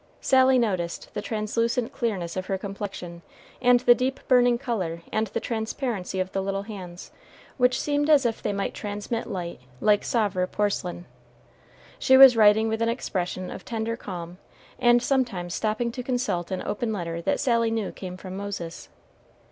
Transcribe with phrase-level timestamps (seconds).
[0.19, 3.21] Sally noticed the translucent clearness of her complexion,
[3.61, 7.11] and the deep burning color and the transparency of the little hands,
[7.57, 11.05] which seemed as if they might transmit the light like Sèvres porcelain.
[11.99, 14.39] She was writing with an expression of tender calm,
[14.79, 18.89] and sometimes stopping to consult an open letter that Sally knew came from Moses.